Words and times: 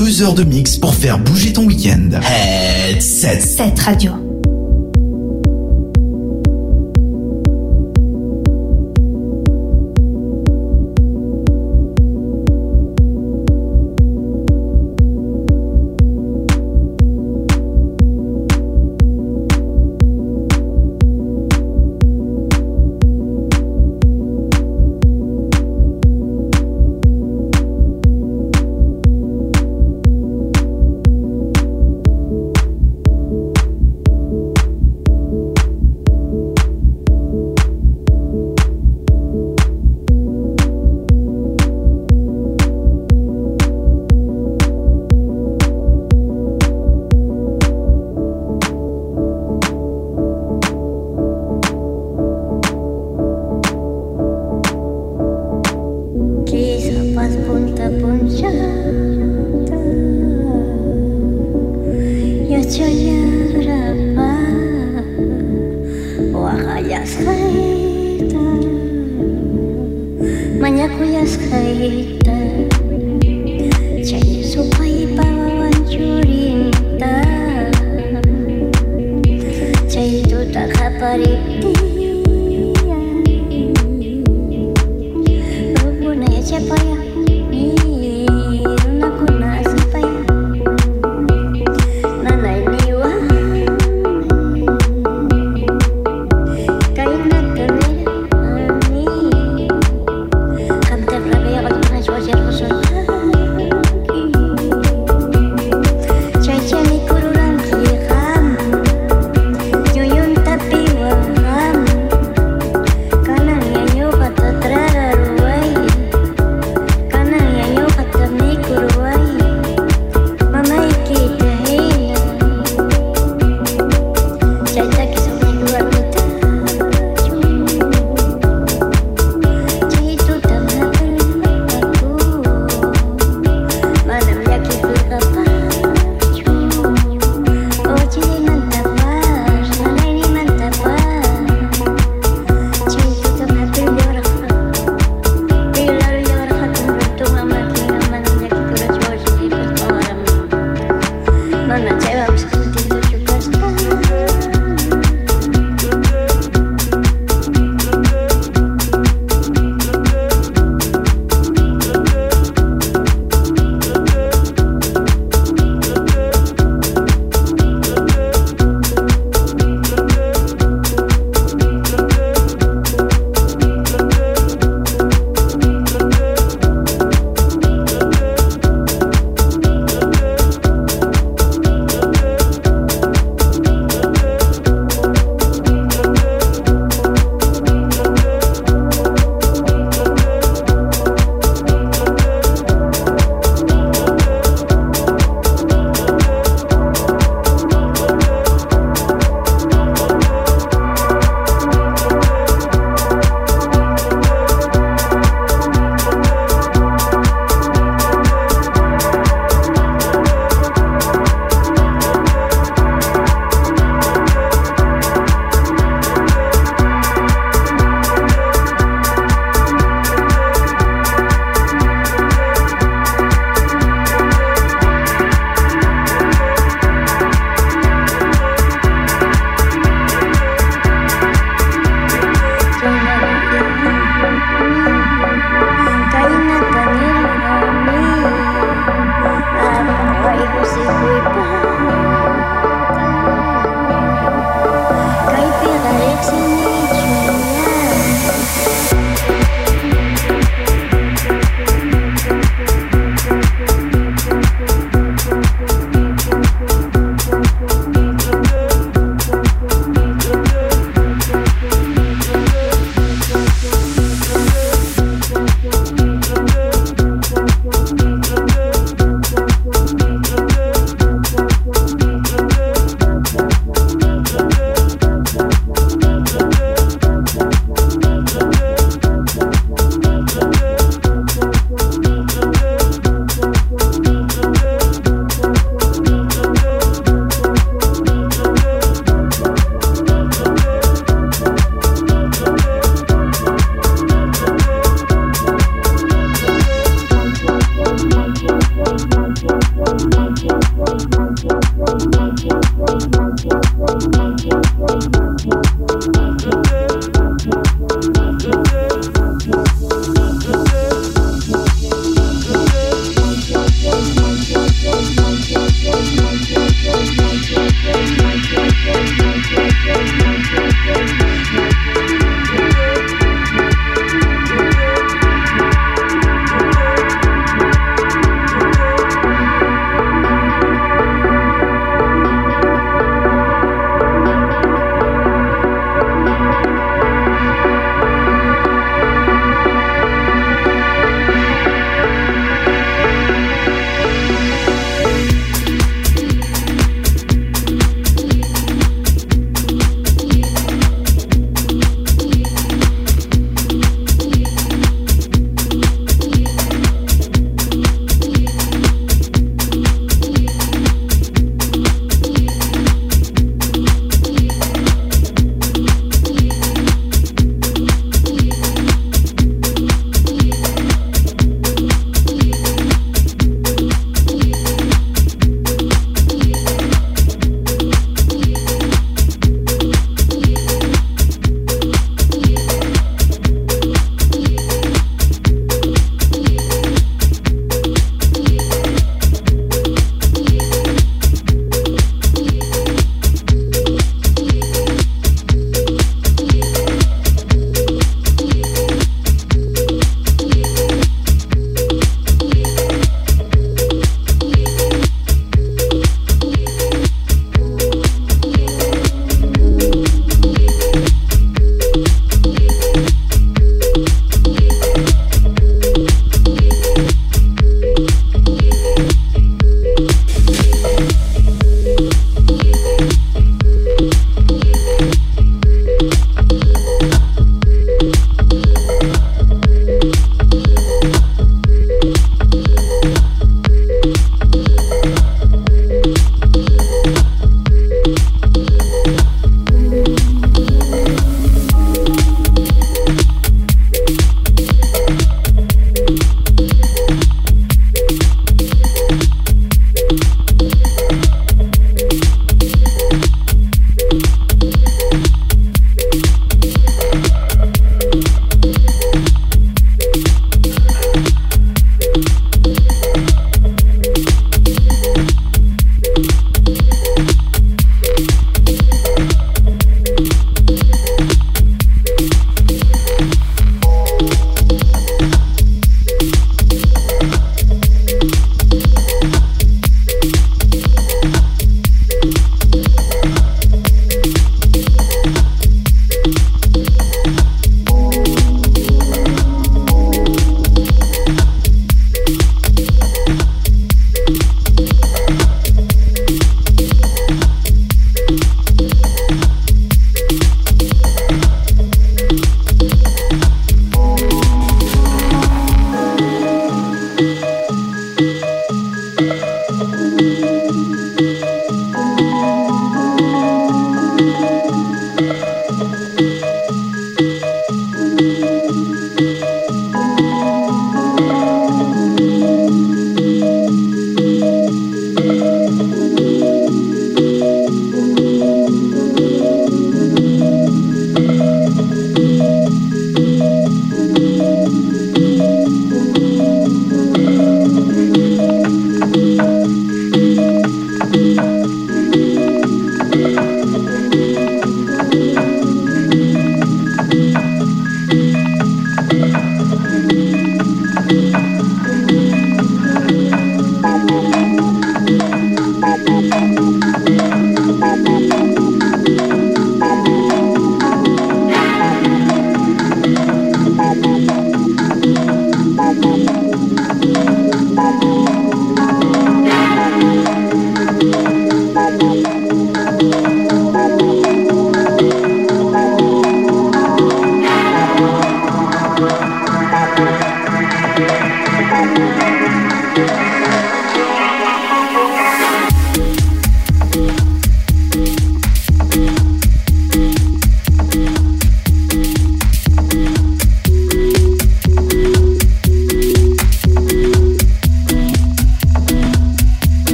deux 0.00 0.22
heures 0.22 0.32
de 0.32 0.44
mix 0.44 0.78
pour 0.78 0.94
faire 0.94 1.18
bouger 1.18 1.52
ton 1.52 1.66
week-end. 1.66 2.20
Headset. 2.22 3.40
Cette 3.40 3.78
radio. 3.80 4.29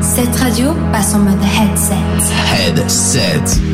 Cette 0.00 0.34
radio 0.36 0.72
passe 0.92 1.14
en 1.14 1.18
mode 1.18 1.42
headset. 1.42 1.94
Headset. 2.54 3.69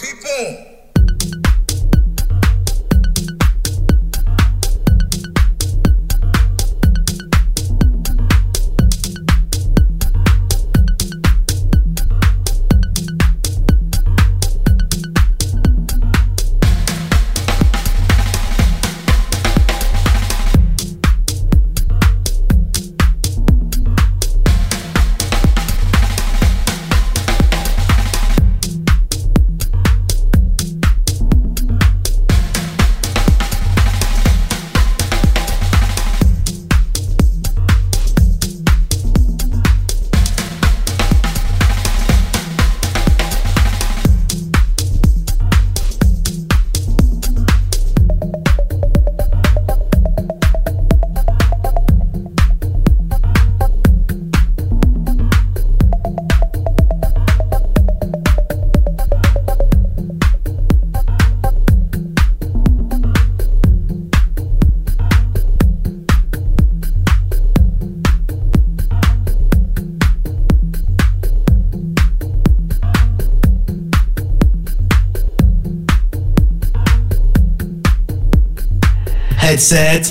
People! 0.00 0.67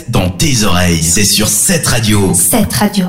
dans 0.10 0.30
tes 0.30 0.64
oreilles. 0.64 1.02
C'est 1.02 1.24
sur 1.24 1.48
cette 1.48 1.88
radio. 1.88 2.34
Cette 2.34 2.74
radio. 2.74 3.06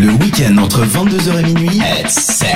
Le 0.00 0.12
week-end 0.12 0.56
entre 0.58 0.84
22h 0.84 1.40
et 1.40 1.42
minuit, 1.42 1.80
at 1.80 2.08
7. 2.08 2.48